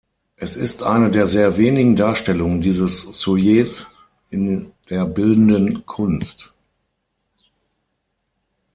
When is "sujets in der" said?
3.01-5.05